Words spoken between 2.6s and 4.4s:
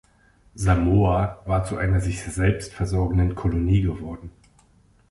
versorgenden Kolonie geworden.